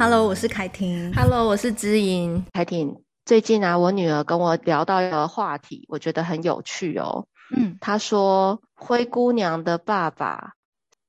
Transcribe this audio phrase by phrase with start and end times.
[0.00, 1.12] Hello，我是凯婷。
[1.12, 2.42] Hello，我是知音。
[2.54, 7.26] 凯婷，最近啊，我女儿跟我聊到一个话题，我觉得很有趣哦。
[7.54, 10.54] 嗯，她说灰姑娘的爸爸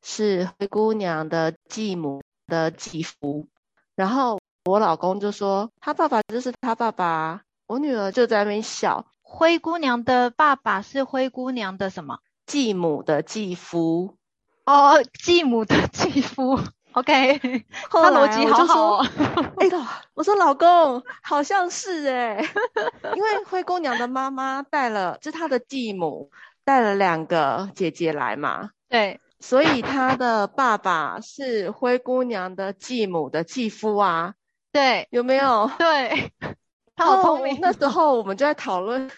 [0.04, 3.48] 是灰姑娘的继母的继父，
[3.96, 7.44] 然后我老公就说他爸爸就是他爸爸。
[7.68, 12.20] 我女儿就在那边笑，灰姑娘的爸爸是灰姑娘的什么？
[12.46, 14.18] 继母的继夫。
[14.66, 16.60] 哦，继母的继夫。
[16.94, 17.40] OK，
[17.90, 19.08] 他逻辑好好哦。
[19.58, 19.82] 哎呦，
[20.14, 22.44] 我说老公，好像是哎，
[23.16, 26.30] 因为灰姑娘的妈妈带了，就是她的继母
[26.66, 28.72] 带了两个姐姐来嘛。
[28.90, 34.34] 对，所以她的爸爸是灰姑娘的继母的继夫啊。
[34.74, 35.70] 对，有没有？
[35.78, 36.32] 对，
[36.96, 37.58] 他好聪明。
[37.62, 39.10] 那时候我们就在讨论，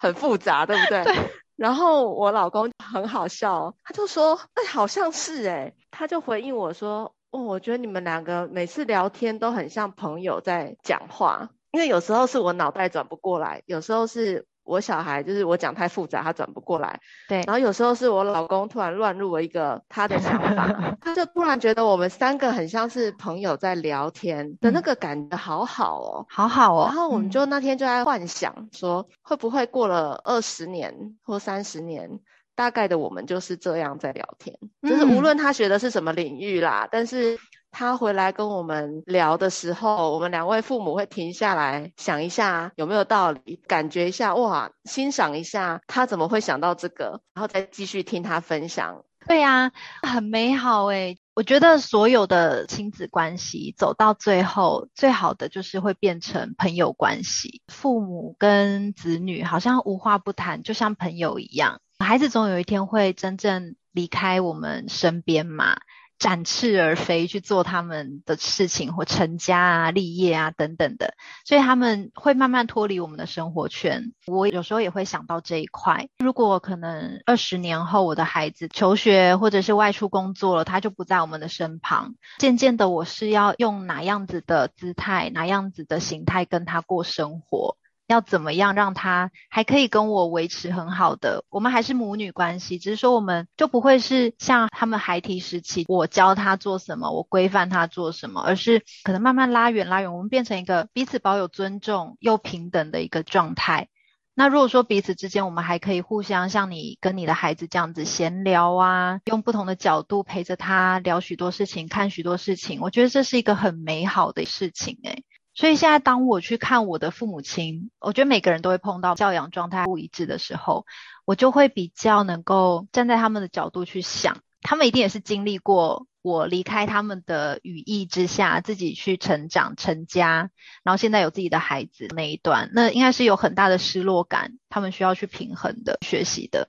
[0.00, 1.02] 很复杂，对不对？
[1.04, 1.14] 对。
[1.56, 16.98] 然后我老公很好笑，他就说：“哎，好像是哎。”他就回应我说：“哦，我觉得你们两个每次聊天都很像朋友在讲话，因为有时候是我脑袋转不过来，有时候是。”我小孩就是我讲太复杂，他转不过来。
[17.28, 26.86] 对，然后有时候是我老公突然乱入了一个他的想法， 他就突然觉得我们三个很像是朋友在聊天的那个感觉，好好哦，好好哦。
[26.86, 32.18] 然后我们就那天就在幻想说，会不会过了二十年或三十年，
[32.54, 37.38] 大概的我们就是这样在聊天，就是无论他学的是什么领域啦，但是。
[37.76, 49.04] 他回来跟我们聊的时候，我们两位父母会停下来想一下有没有道理，感觉一下哇，欣赏一下他怎么会想到这个，然后再继续听他分享。
[49.26, 51.18] 对呀，很美好诶。
[51.34, 57.60] 我觉得所有的亲子关系走到最后，最好的就是会变成朋友关系。
[57.66, 61.80] 父母跟子女好像无话不谈，就像朋友一样。
[62.04, 65.76] 孩子总有一天会真正离开我们身边嘛。
[66.16, 74.12] 展翅而飞去做他们的事情，或成家啊、立业啊等等的，所以他们会慢慢脱离我们的生活圈。
[74.26, 87.76] 我有时候也会想到这一块，如果可能二十年后我的孩子求学或者是外出工作了，他就不在我们的身旁，渐渐的我是要用哪样子的姿态、哪样子的形态跟他过生活？
[88.06, 103.88] 要怎么样让他还可以跟我维持很好的，我们还是母女关系，只是说我们就不会是像他们孩提时期，我教他做什么，我规范他做什么，而是可能慢慢拉远拉远，我们变成一个彼此保有尊重又平等的一个状态。
[104.36, 115.22] 那如果说彼此之间，我们还可以互相像你跟你的孩子这样子闲聊啊，用不同的角度陪着他聊许多事情，看许多事情，我觉得这是一个很美好的事情诶。
[115.54, 120.84] 所以现在，当我去看我的父母亲，我觉得每个人都会碰到教养状态不一致的时候，
[121.24, 130.50] 我就会比较能够站在他们的角度去想，他们一定也是经历过我离开他们的羽翼之下，自己去成长、成家，
[130.82, 136.68] 然后现在有自己的孩子那一段，那应该是有很大的失落感，他们需要去平衡的、学习的，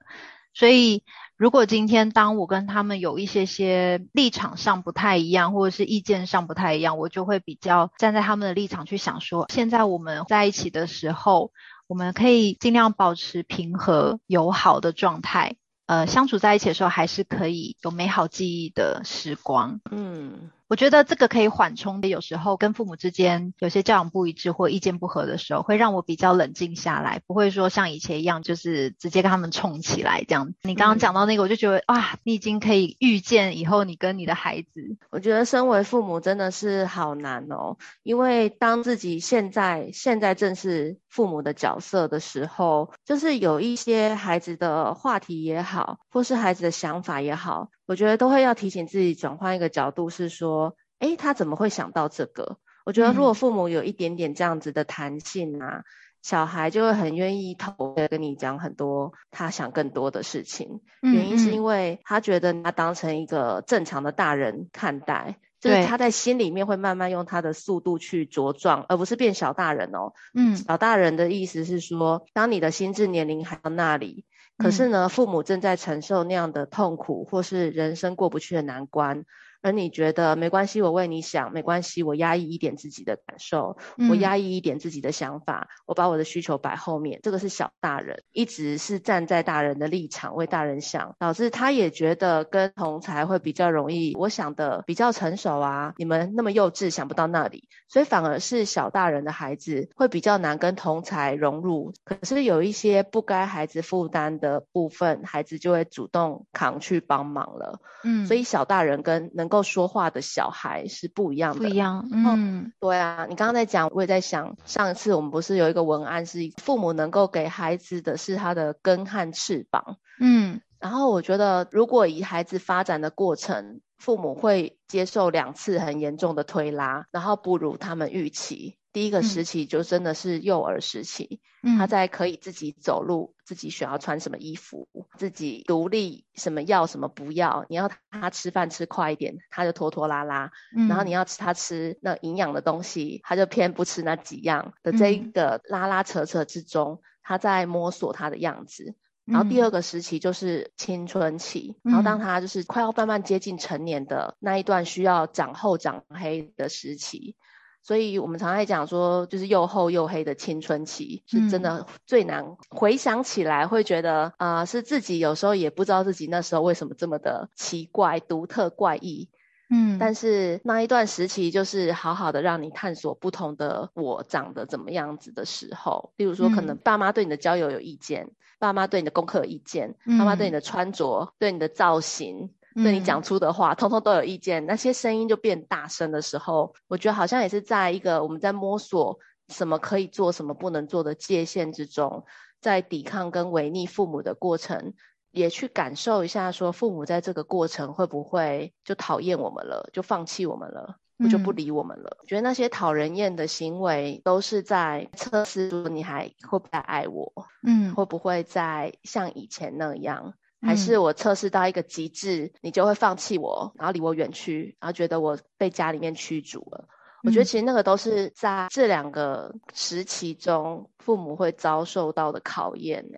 [0.53, 1.03] 所以。
[1.37, 11.51] 如果今天当我跟他们有一些些立场上不太一样，或者是意见上不太一样，我就会比较站在他们的立场去想说，现在我们在一起的时候，
[11.87, 15.55] 我们可以尽量保持平和友好的状态，
[15.87, 19.81] 呃，相处在一起的时候还是可以有美好记忆的时光。
[19.91, 20.51] 嗯。
[20.67, 30.53] 我觉得这个可以缓冲的，有时候跟父母之间有些教养不一致或意见不合的时候，会让我比较冷静下来，不会说像以前一样，就是直接跟他们冲起来这样。
[30.63, 34.97] 你刚刚讲到那个，我就觉得哇，你已经可以预见以后你跟你的孩子。
[35.11, 47.69] 我觉得身为父母真的是好难哦，因为当自己现在现在正是父母的角色的时候，就是有一些孩子的话题也好，或是孩子的想法也好。
[47.85, 52.57] 我觉得都会要提醒自己转换一个角度，是说，哎，他怎么会想到这个？
[52.85, 55.83] 我觉得如果父母有一点点这样子的弹性啊，嗯、
[56.21, 60.81] 小孩就会很愿意投的跟你讲很多他想更多的事情。
[61.01, 70.13] 嗯嗯，原因是因为他觉得他当成一个正常的大人看待，就是他在心里面会慢慢用他的速度去茁壮，而不是变小大人哦。
[70.33, 74.25] 嗯，小大人的意思是说，当你的心智年龄还到那里。
[74.57, 79.25] 可是呢，父母正在承受那样的痛苦，或是人生过不去的难关。
[79.65, 101.91] 而你觉得没关系，我为你想，没关系，我压抑一点自己的感受，嗯、我压抑一点自己的想法，我把我的需求摆后面，这个是小大人，一直是站在大人的立场为大人想，导致他也觉得跟同才会比较容易，我想的比较成熟啊，你们那么幼稚，想不到那里，所以反而是小大人的孩子会比较难跟同才融入。
[102.03, 107.79] 可是有一些不该孩子负担的部分，孩子就会主动扛去帮忙了。
[108.03, 111.59] 嗯，所以小大人跟能够够说话的小孩是不一样的。
[111.59, 128.77] 不一样，嗯，对啊，你刚刚在讲，我也在想，上一次我们不是有一个文案是父母能够给孩子的是他的根和翅膀，嗯，然后我觉得如果以孩子发展的过程，父母会接受两次很严重的推拉，然后不如他们预期。
[128.95, 134.87] 第一个时期就真的是幼儿时期，嗯、他在可以自己走路、自己选要穿什么衣服、
[135.17, 137.65] 自己独立，什么要什么不要。
[137.67, 140.47] 你要他吃饭吃快一点，他就拖拖拉拉；
[140.77, 144.93] 嗯、然后你要吃他吃那营养的东西，他就偏不吃那几样的。
[144.93, 148.95] 这一个拉拉扯扯之中，他在摸索他的样子。
[149.25, 157.35] 然后第二个时期就是青春期，嗯、然后当他就是快要慢慢接近成年的那一段，需要长厚长黑的时期。
[157.85, 162.57] 所以我们常常讲说，就是又厚又黑的青春期是真的最难。
[162.67, 169.29] 回想起来，会觉得啊、呃，是自己有时候也不知道自己那时候为什么这么的奇怪、独特、怪异。
[169.69, 176.11] 嗯，但是那一段时期就是好好的让你探索不同的我长得怎么样子的时候。
[176.17, 182.49] 例如说，可能爸妈对你的交友有意见，爸妈对你的功课有意见，爸妈对你的穿着、对你的造型。
[182.75, 189.17] 对你讲出的话，嗯、通通都有意见，那些声音就变大声的时候，我觉得好像也是在一个我们在摸索
[189.47, 192.25] 什么可以做、什么不能做的界限之中，
[192.59, 194.93] 在抵抗跟违逆父母的过程，
[195.31, 202.17] 也去感受一下，说父母在这个过程会不会就讨厌我们了，就放弃我们了，嗯、就不理我们了。
[202.27, 207.31] 觉得那些讨人厌的行为，都是在测试说你还会不会爱我，
[207.65, 210.33] 嗯，会不会再像以前那样。
[210.65, 216.87] 还是我测试到一个极致，嗯、你就会放弃我，然后离我远去，然后觉得我被家里面驱逐了。
[217.23, 223.17] 嗯、我觉得其实那个都是在这两个时期中，父母会遭受到的考验呢。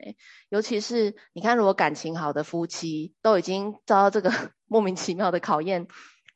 [0.50, 4.32] 尤其是你看，如果感情好的夫妻都已经遭到这个
[4.68, 5.88] 莫名其妙的考验。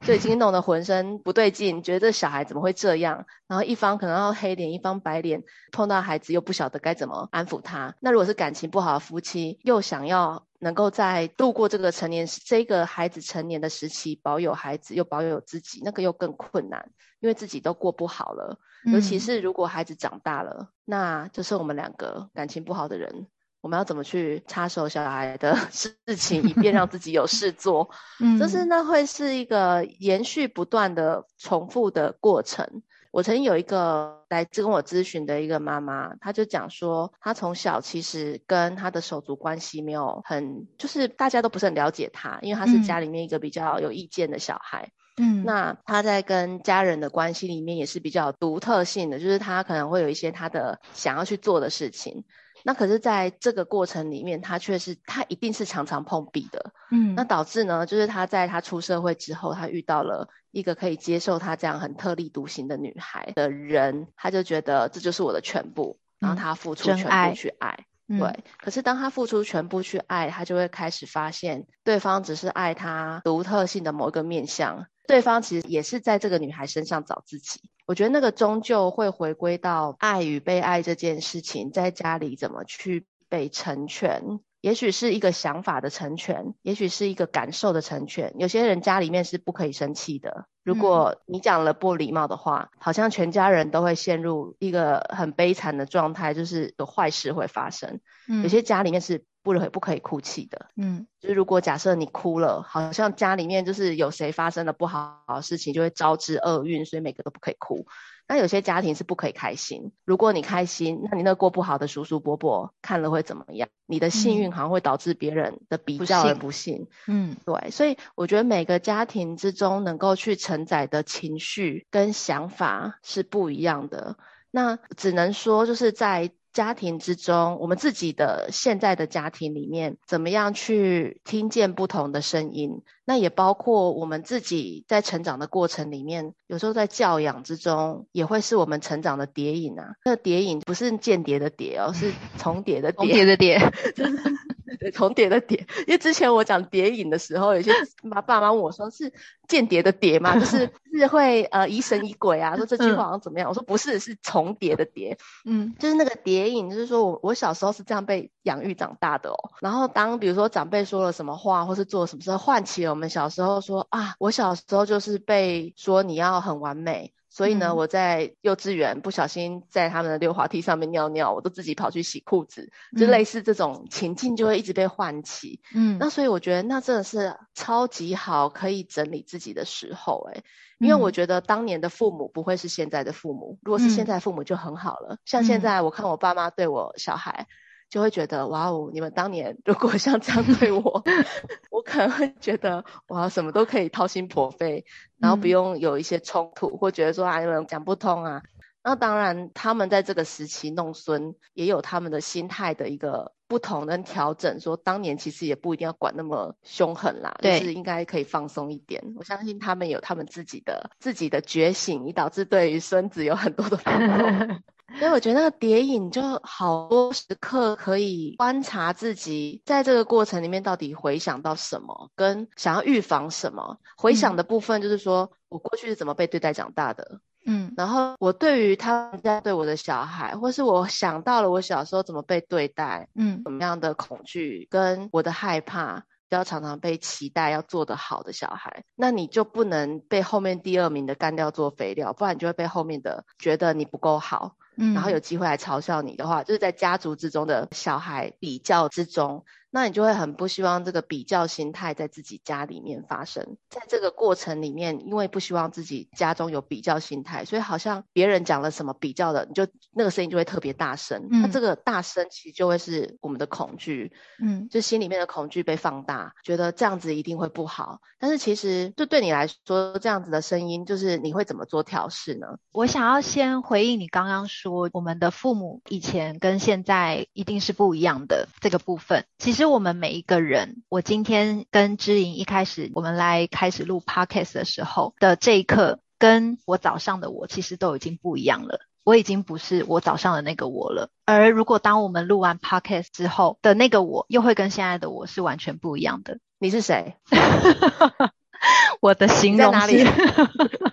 [0.03, 3.27] 就已经弄得浑身不对劲，觉得这小孩怎么会这样？
[3.47, 7.93] 然后一方可能要黑脸，一方白脸，碰到孩子又不晓得该怎么安抚他。
[7.99, 18.59] 那如果是感情不好的夫妻，又想要能够在度过这个成年这个孩子成年的时期，保有孩子又保有自己，那个又更困难，因为自己都过不好了。
[18.85, 23.27] 尤其是如果孩子长大了，嗯、那就是我们两个感情不好的人。
[23.61, 27.89] 我们要怎么去插手小孩的 事情，以便让自己有事做？
[28.19, 32.81] 嗯，就是那会是一个延续不断的重复的过程。
[33.11, 44.89] 我曾经有一个来跟我咨询的一个妈妈，她就讲说，她从小其实跟她的手足关系没有很，就是大家都不是很了解她，因为她是家里面一个比较有意见的小孩。
[45.17, 52.23] 嗯，那她在跟家人的关系里面也是比较独特性的，就是她可能会有一些她的想要去做的事情。
[52.63, 68.43] 那可是，在这个过程里面，他却是他一定是常常碰壁的，嗯，那导致呢，就是他在他出社会之后，他遇到了一个可以接受他这样很特立独行的女孩的人，他就觉得这就是我的全部，然后他付出全部去爱，爱对。
[68.57, 74.85] 可是当他付出全部去爱，他就会开始发现，对方只是爱他独特性的某一个面相。
[75.07, 77.59] 对方其实也是在这个女孩身上找自己，
[77.91, 88.33] 我觉得那个终究会回归到爱与被爱这件事情，在家里怎么去被成全，也许是一个想法的成全，也许是一个感受的成全。
[88.37, 97.99] 有些人家里面是不可以生气的，如果你讲了不礼貌的话，嗯、好像全家人都会陷入一个很悲惨的状态，就是有坏事会发生。
[98.29, 99.25] 嗯、有些家里面是。
[99.43, 107.85] 不可不可以哭泣的，嗯，就是如果假设你哭了，好像家里面就是有谁发生了不好的事情，就会招致厄运，所以每个都不可以哭。
[108.27, 113.67] 那有些家庭是不可以开心，如果你开心，那你那过不好的叔叔伯伯看了会怎么样？
[113.87, 117.71] 你的幸运好像会导致别人的比较而不幸，嗯，对。
[117.71, 124.17] 所以我觉得每个家庭之中能够去承载的情绪跟想法是不一样的。
[124.51, 126.31] 那只能说就是在。
[126.53, 132.81] 家庭之中，我们自己的现在的家庭里面，怎么样去听见不同的声音？
[133.05, 139.95] 那也包括我们自己在成长的过程里面，有时候在教养之中，也会是我们成长的叠影啊。
[140.05, 143.59] 那个叠影不是间谍的谍哦，是重叠的叠的叠，
[144.79, 145.57] 对，重叠的叠。
[145.87, 147.71] 因为之前我讲叠影的时候，有些
[148.03, 149.11] 妈爸妈问我说是。
[149.47, 153.49] 间谍的谍嘛，就是 是会呃疑神疑鬼啊，说这句话好像怎么样？
[153.49, 159.35] 嗯、我说不是，是重叠的叠，嗯，就是那个叠影，就是说我我小时候是这样被养育长大的哦。
[159.59, 167.13] 然后当比如说长辈说了什么话，或是做了什么事，唤起了我们小时候说啊，我小时候就是被说你要很完美。
[167.33, 175.61] 所以呢，嗯、我在幼稚园不小心在他们的溜滑梯上面尿尿，我都自己跑去洗裤子，就类似这种情境就会一直被唤起。
[175.73, 180.43] 嗯，那所以我觉得那真的是超级好可以整理自己的时候、欸，诶
[180.79, 185.13] 因为我觉得当年的父母不会是现在的父母，如果是现在的父母就很好了。
[185.13, 187.47] 嗯、像现在我看我爸妈对我小孩。
[187.91, 191.03] 就会觉得哇哦，你们当年如果像这样对我，
[191.69, 194.85] 我可能会觉得哇，什么都可以掏心破肺，
[195.19, 198.41] 然后不用有一些冲突，嗯、或觉得说啊，你们讲不通啊。
[198.83, 204.59] 那当然，他们在这个时期弄孙，也有他们的心态的一个不同跟调整。
[204.59, 209.03] 说当年其实也不一定要管那么凶狠啦，就是应该可以放松一点。
[209.17, 214.61] 我相信他们有他们自己的自己的觉醒，以导致对于孙子有很多的放松。
[214.99, 223.77] 所以我觉得那个蝶影就好多时刻可以观察自己在这个过程里面到底回想到什么，跟想要预防什么。
[223.97, 244.55] 回想的部分就是说、嗯、我过去是怎么被对待长大的，嗯，然后我对于他们家对我的小孩，或是我想到了我小时候怎么被对待，嗯，怎么样的恐惧跟我的害怕，要常常被期待要做得好的小孩，那你就不能被后面第二名的干掉做肥料，不然你就会被后面的觉得你不够好。
[244.77, 249.43] 嗯，然后有机会来嘲笑你的话，就是在家族之中的小孩比较之中。
[249.73, 261.29] 那你就会很不希望这个比较心态在自己家里面发生，在这个过程里面，因为不希望自己家中有比较心态，所以好像别人讲了什么比较的，你就那个声音就会特别大声。
[261.31, 264.11] 嗯，那这个大声其实就会是我们的恐惧，
[264.43, 268.01] 嗯，就心里面的恐惧被放大，觉得这样子一定会不好。
[268.19, 272.57] 但是其实就对你来说，这样子的声音，就是你会怎么做调试呢？
[272.73, 279.60] 我想要先回应你刚刚说，我们的父母以前跟现在一定是不一样的这个部分，其实。
[279.61, 288.79] 其实我们每一个人，我今天跟知莹一开始我们来开始录 podcast 的时候的这一刻，跟我早上的我其实都已经不一样了。
[289.03, 291.11] 我已经不是我早上的那个我了。
[291.25, 296.39] 而如果当我们录完 podcast 之后的那个我，又会跟现在的我是完全不一样的。
[296.57, 297.17] 你是谁？
[298.99, 300.03] 我的形容是哪里？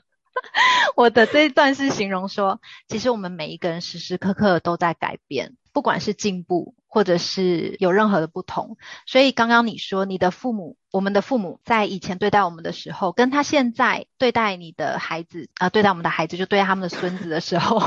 [0.95, 6.75] 我的这一段是形容说，其实我们每一个人时时刻刻都在改变，不管是进步。
[6.91, 17.79] 或者是有任何的不同，所以刚刚你说你的父母，我们的父母在以前对待我们的时候，跟他现在对待你的孩子啊、对待我们的孩子，就对待他们的孙子的时候，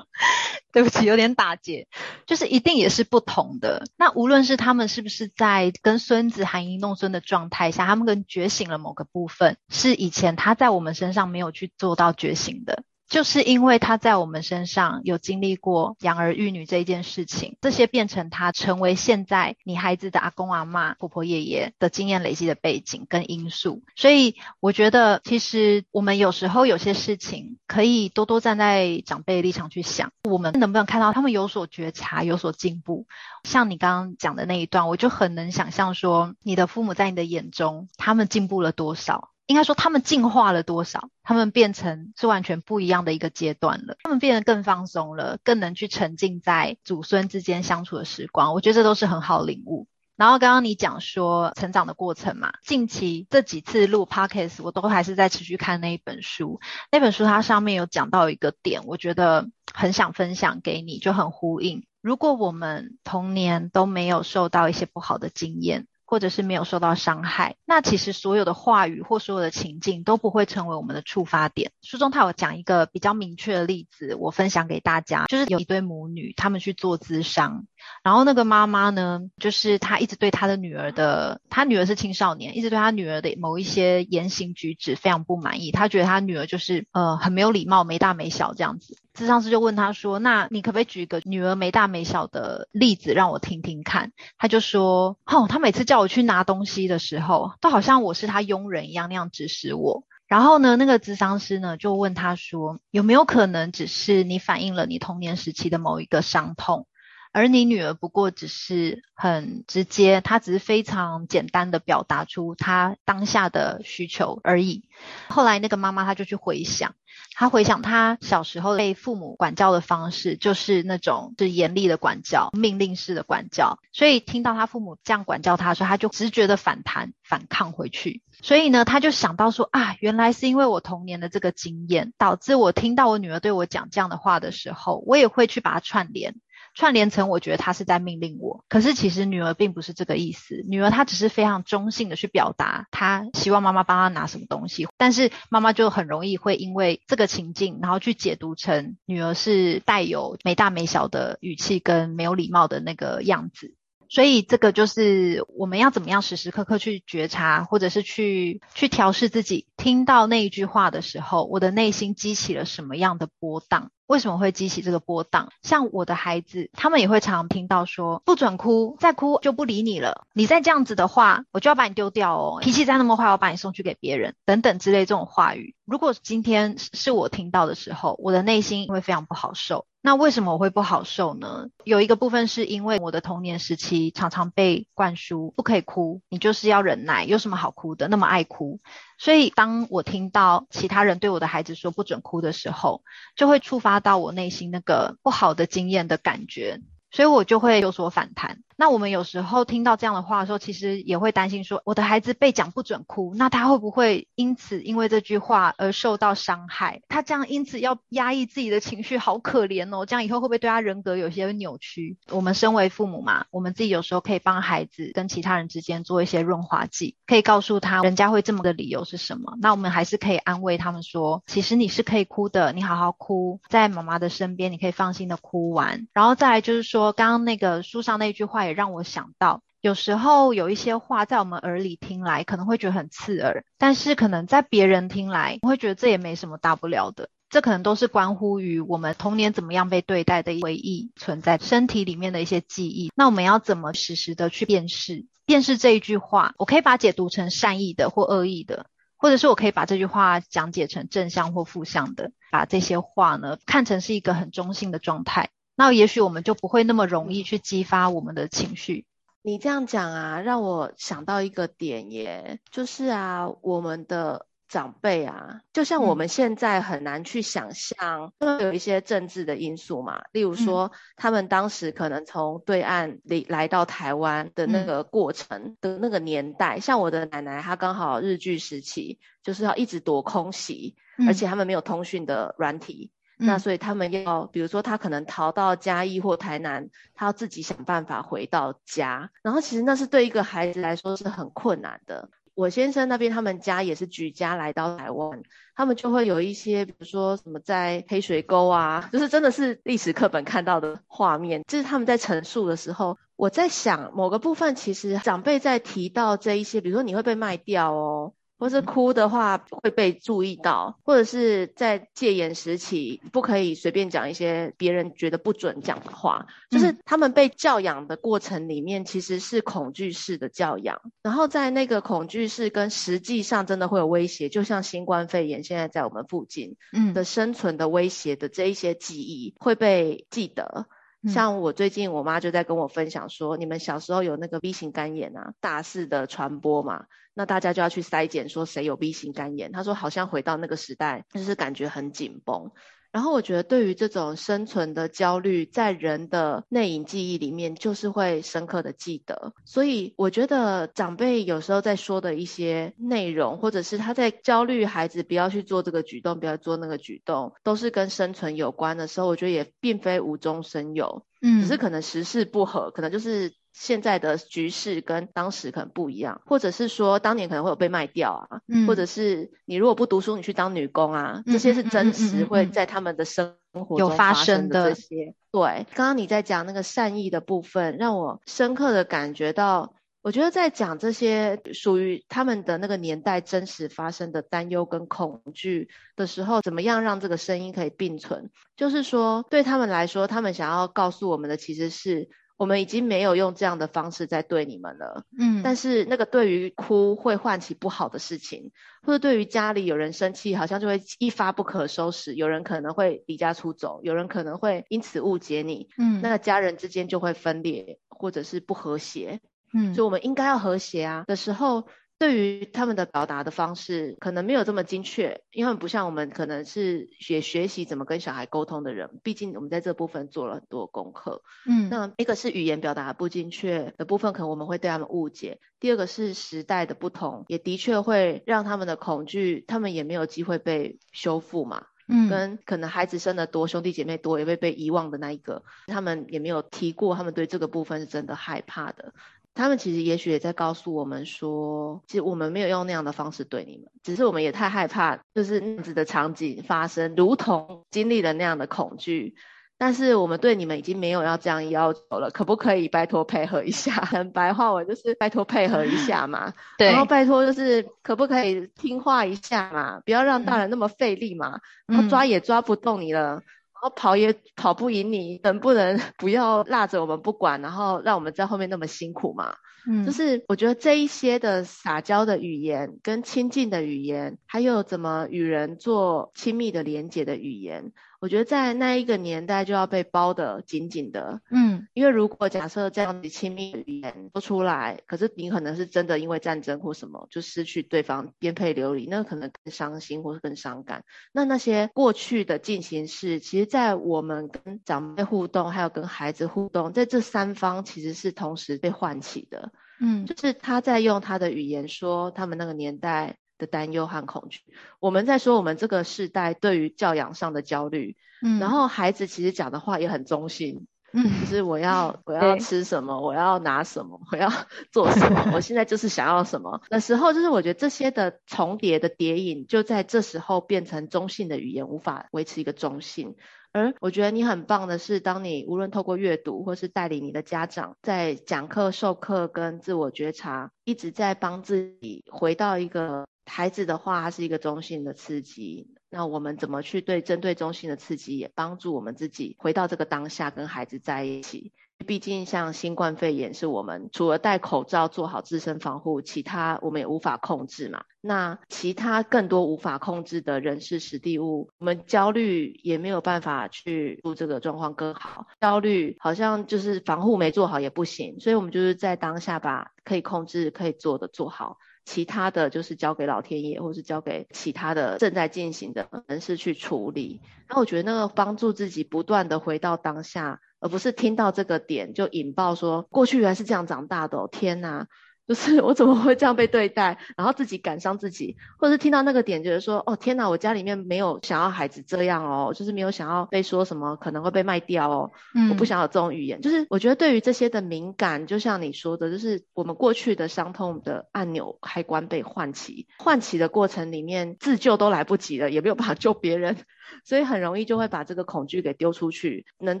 [0.70, 1.88] 对不起，有点打结，
[2.26, 3.86] 就是一定也是不同的。
[3.96, 12.84] 那无论是他们是不是在跟孙子含饴弄孙的状态下，他们更觉醒了某个部分，是以前他在我们身上没有去做到觉醒的。
[13.12, 23.82] 就是因为他在我们身上有经历过养儿育女这一件事情，这些变成他成为现在你孩子的阿公阿嬷、婆婆爷爷的经验累积的背景跟因素。
[23.96, 33.06] 所以我觉得，其实我们有时候有些事情可以多多站在长辈的立场去想，我们能不能看到他们有所觉察、有所进步。
[33.44, 39.31] 像你刚刚讲的那一段，我就很能想象说，你的父母在你的眼中，他们进步了多少。
[39.52, 41.10] 应该说，他们进化了多少？
[41.22, 43.96] 他们变成是完全不一样的一个阶段了。
[44.02, 48.54] 他们变得更放松了，更能去沉浸在祖孙之间相处的时光。
[48.54, 49.86] 我觉得这都是很好领悟。
[50.16, 56.60] 然后刚刚你讲说成长的过程嘛，近期这几次录 podcast，我都还是在持续看那一本书。
[56.90, 61.84] 那本书它上面有讲到一个点，我觉得很想分享给你，就很呼应。
[62.00, 71.72] 如果我们童年都没有受到一些不好的经验，或者是没有受到伤害，那其实所有的话语或所有的情境都不会成为我们的触发点。
[71.80, 77.64] 书中他有讲一个比较明确的例子，我分享给大家，就是有一对母女，他们去做咨商，
[78.02, 88.96] 然后那个妈妈呢，就是她一直对她的女儿的，她女儿是青少年，一直对她女儿的某一些言行举止非常不满意，她觉得她女儿就是呃很没有礼貌，没大没小这样子。
[89.14, 100.04] 咨商师就问她说：“那你可不可以举一个女儿没大没小的例子让我听听看？”她就说：“哦，她每次叫我去拿东西的时候，都好像我是她佣人一样那样指使我。
[100.26, 106.86] 然后呢，那个咨商师呢就问他说：有没有可能只是你反映了你童年时期的某一个伤痛？”
[107.32, 114.84] 而你女儿不过只是很直接，她只是非常简单的表达出她当下的需求而已。
[115.28, 116.94] 后来那个妈妈她就去回想，
[117.34, 123.78] 她回想她小时候被父母管教的方式，就是那种是严厉的管教、命令式的管教。
[123.92, 128.22] 所以听到她父母这样管教她的时候，她就直觉的反弹、反抗回去。
[128.42, 136.34] 所以呢，她就想到说啊，原来是因为我童年的这个经验，导致我听到我女儿对我讲这样的话的时候，我也会去把它串联。
[136.74, 138.64] 串联成我觉得他是在命令我。
[138.68, 153.74] 可是其实女儿并不是这个意思，女儿她只是非常中性的去表达，她希望妈妈帮她拿什么东西，但是妈妈就很容易会因为这个情境，然后去解读成女儿是带有没大没小的语气跟没有礼貌的那个样子。
[154.08, 163.90] 所以这个就是我们要怎么样时时刻刻去觉察，或者是去去调试自己，听到那一句话的时候，我的内心激起了什么样的波荡？
[164.12, 165.48] 为什么会激起这个波荡？
[165.62, 170.26] 像我的孩子，他们也会常常听到说，不准哭，再哭就不理你了。
[170.34, 172.58] 你再这样子的话，我就要把你丢掉哦。
[172.60, 175.74] 脾气再那么坏，我把你送去给别人，等等之类这种话语。
[175.84, 179.86] 如果今天是我听到的时候，我的内心会非常不好受。
[180.00, 181.68] 那为什么我会不好受呢？
[181.84, 188.08] 有一个部分是因为我的童年时期常常被灌输不可以哭，你就是要忍耐，有什么好哭的？
[188.08, 188.80] 那么爱哭，
[189.18, 193.02] 所以当我听到其他人对我的孩子说不准哭的时候，
[193.36, 196.80] 就会触发到我内心那个不好的经验的感觉。
[197.10, 198.60] 所以我就会有所反弹。
[198.82, 207.00] 那我们有时候听到这样的话的时候，其实也会担心说，我的孩子被讲不准哭，那他会不会因此因为这句话而受到伤害？
[207.08, 210.04] 他这样因此要压抑自己的情绪，好可怜哦。
[210.04, 212.16] 这样以后会不会对他人格有些扭曲？
[212.30, 219.56] 我们身为父母嘛，我们自己有时候可以帮孩子跟其他人之间做一些润滑剂，可以告诉他人家会这么的理由是什么。
[219.60, 226.08] 那我们还是可以安慰他们说，其实你是可以哭的，你好好哭，在妈妈的身边，你可以放心的哭完。
[226.12, 227.12] 然后再来就是说。
[227.12, 237.28] 刚刚那个书上那句话让我想到，有时候有一些话在我们耳里听来可能会觉得很刺耳，但是可能在别人听来会觉得这也没什么大不了的。
[237.50, 243.12] 这可能都是关乎于我们童年怎么样被对待的回忆存在身体里面的一些记忆。
[243.14, 245.26] 那我们要怎么实时的去辨识？
[245.44, 248.86] 辨识这一句话，我可以把解读成善意的或恶意的，
[249.18, 255.50] 或者是我可以把这句话讲解成正向或负向的，把这些话呢看成是一个很中性的状态。
[255.74, 259.04] 那也许我们就不会那么容易去激发我们的情绪。
[259.42, 280.94] 你这样讲啊，让我想到一个点耶，就是啊，我们的长辈啊，就像我们现在很难去想象，因为有一些政治的因素嘛，例如说他们当时可能从对岸里来到台湾的那个过程的那个年代，像我的奶奶，她刚好日据时期就是要一直躲空袭，
[281.26, 283.10] 而且他们没有通讯的软体。
[283.44, 289.30] 那所以他们要，比如说他可能逃到嘉义或台南，他要自己想办法回到家。
[289.42, 292.30] 然后其实那是对一个孩子来说是很困难的。
[292.54, 295.42] 我先生那边他们家也是举家来到台湾，
[295.74, 301.62] 他们就会有一些，比如说什么在黑水沟啊，就是真的是历史课本看到的画面。
[301.66, 308.34] 就是他们在陈述的时候，我在想某个部分，其实长辈在提到这一些，比如说你会被卖掉哦。
[308.62, 326.76] 或是哭的话会被注意到，或者是在戒严时期不可以随便讲一些别人觉得不准讲的话，就是他们被教养的过程里面其实是恐惧式的教养，然后在那个恐惧式跟实际上真的会有威胁，就像新冠肺炎现在在我们附近
[327.14, 330.86] 的生存的威胁的这一些记忆会被记得。
[331.28, 337.06] 像我最近我妈就在跟我分享说，你们小时候有那个 V 型肝炎啊，大肆的传播嘛。
[337.34, 339.72] 那大家就要去筛检，说谁有 V 型肝炎。
[339.72, 342.70] 她说好像回到那个时代，就是感觉很紧绷。
[343.12, 349.52] 然后我觉得对于这种生存的焦虑，在人的内隐记忆里面，就是会深刻的记得。
[349.66, 361.26] 所以我觉得长辈有时候在说的一些内容，或者是他在焦虑孩子不要去做这个举动，不要做那个举动，都是跟生存有关的时候，我觉得也并非无中生有。
[361.42, 363.52] 嗯，只是可能时事不合，可能就是。
[363.74, 375.34] 现在的局势跟当时可能不一样，或者是说当年可能会有被卖掉啊，嗯、或者是你如果不读书，你去当女工啊，嗯、这些是真实会在他们的生活中发生的这些。
[375.50, 388.50] 对，刚刚你在讲那个善意的部分，让我深刻的感觉到，我觉得在讲这些属于他们的那个年代真实发生的担忧跟恐惧的时候，怎么样让这个声音可以并存？
[388.76, 392.30] 就是说，对他们来说，他们想要告诉我们的其实是。
[392.58, 398.70] 我们已经没有用这样的方式在对你们了，嗯，但是那个对于哭会唤起不好的事情，
[399.04, 409.40] 或者对于家里有人生气，好像就会一发不可收拾，有人可能会离家出走，有人可能会因此误解你，嗯，那个家人之间就会分裂或者是不和谐，
[409.72, 411.88] 嗯，所以我们应该要和谐啊的时候。
[412.18, 421.42] 对于他们的表达的方式，可能没有这么精确，因为不像我们可能是学学习怎么跟小孩沟通的人，毕竟我们在这部分做了很多功课。
[421.66, 431.86] 嗯，那一个是语言表达不精确的部分，可能我们会对他们误解；第二个是时代的不同，也的确会让他们的恐惧，他们也没有机会被修复嘛。
[432.06, 439.12] 嗯，跟可能孩子生得多，兄弟姐妹多，也会被遗忘的那一个，他们也没有提过，他们对这个部分是真的害怕的。
[439.54, 449.34] 他们其实也许也在告诉我们说，其实我们没有用那样的方式对你们，只是我们也太害怕，就是那样子的场景发生，如同经历了那样的恐惧。
[449.78, 453.90] 但是我们对你们已经没有要这样要求了，可不可以拜托配合一下？
[454.06, 456.52] 很白话文就是拜托配合一下嘛。
[456.78, 456.86] 对。
[456.86, 460.00] 然后拜托就是可不可以听话一下嘛？
[460.04, 461.58] 不要让大人那么费力嘛。
[461.88, 461.96] 嗯。
[461.96, 463.42] 然后抓也抓不动你了。
[463.82, 469.56] 然后跑也跑不赢你，能不能 不要落着我们不管，然后让我们在后面那么辛苦嘛？
[469.88, 477.92] 嗯，就是我觉得这一些的撒娇的语言，跟亲近的语言，还有怎么与人做亲密的连接的语言。
[478.22, 491.02] 我觉得在那一个年代就要被包得紧紧的，嗯，因为如果假设这样子亲密语言说出来，可是你可能是真的因为战争或什么就失去对方颠沛流离，那可能更伤心或是更伤感。
[491.32, 504.60] 那那些过去的进行式，其实，在我们跟长辈互动，还有跟孩子互动，在这三方其实是同时被唤起的，嗯，就是他在用他的语言说他们那个年代的担忧和恐惧，
[504.98, 514.50] 我们在说我们这个世代对于教养上的焦虑，嗯，然后孩子其实讲的话也很中性，嗯，就是我要 我要吃什么，我要拿什么，我要
[514.90, 523.36] 做什么，我现在就是想要什么的时候，就是我觉得这些的重叠的叠影，就在这时候变成中性的语言，无法维持一个中性。
[523.74, 533.24] 而我觉得你很棒的是，当你无论透过阅读，或是带领你的家长在讲课、授课跟自我觉察，一直在帮自己回到一个。
[533.46, 535.88] 孩子的话，它是一个中性的刺激。
[536.10, 541.72] 那我们怎么去对针对中性的刺激，也帮助我们自己回到这个当下，跟孩子在一起。
[542.04, 548.02] 毕竟像新冠肺炎，是我们除了戴口罩做好自身防护，其他我们也无法控制嘛。
[548.20, 555.46] 那其他更多无法控制的人事、时地物，我们焦虑也没有办法去做这个状况更好。
[555.60, 561.78] 焦虑好像就是防护没做好也不行，所以我们就是在当下把可以控制、可以做的做好。
[562.04, 567.40] 其他的就是交给老天爷，或是交给其他的正在进行的人士去处理。
[567.68, 575.06] 那我觉得那个帮助自己不断的回到当下，而不是听到这个点就引爆说过去原来是这样长大的哦，天哪！
[575.52, 586.62] 就是我怎么会这样被对待，然后自己感伤自己，或者是听到那个点，觉得说，哦天哪，我家里面没有想要孩子这样哦，就是没有想要被说什么可能会被卖掉哦，嗯，我不想有这种语言。
[586.62, 596.78] 就是我觉得对于这些的敏感，就像你说的，就是我们过去的伤痛的按钮开关被唤起，唤起的过程里面自救都来不及了，也没有办法救别人。
[597.24, 600.00] 所以很容易就会把这个恐惧给丢出去，能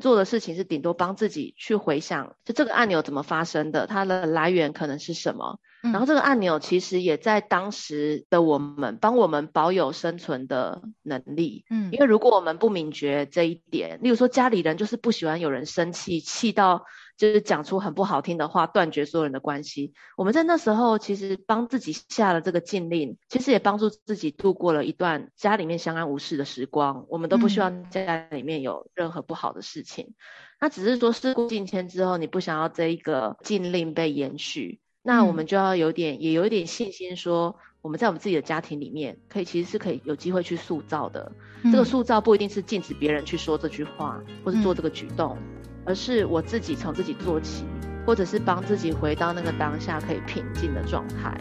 [0.00, 5.41] 做的事情是顶多帮自己去回想，就这个按钮怎么发生的，它的来源可能是什么。
[5.82, 11.64] 然后这个按钮其实也在当时的我们帮我们保有生存的能力。
[11.70, 16.84] 嗯，因为如果我们不明觉这一点，例如说家里人就是不喜欢有人生气，气到。
[17.18, 19.92] 就是讲出很不好听的话，断绝所有人的关系。
[20.16, 27.04] 我们在那时候其实帮自己下了这个禁令，其实也帮助自己度过了一段家里面相安无事的时光。
[27.10, 30.06] 我们都不希望家里面有任何不好的事情。
[30.06, 30.14] 嗯、
[30.62, 41.32] 那只是说事过境迁之后，你不想要这一个禁令被延续，那我们就要有点，也有一点信心，说我们在我们自己的家庭里面，可以其实是可以有机会去塑造的。
[41.62, 45.36] 嗯、这个塑造不一定是禁止别人去说这句话，或是做这个举动。
[45.40, 47.64] 嗯而是我自己从自己做起，
[48.06, 51.36] 或者是帮自己回到那个当下可以平静的状态。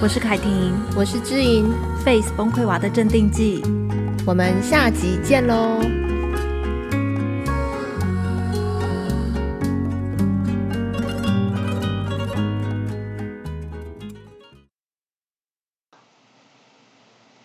[0.00, 1.68] 我是凯婷，我是知莹
[2.04, 3.60] ，Face 崩溃娃的镇定剂，
[4.24, 6.07] 我们下集见喽。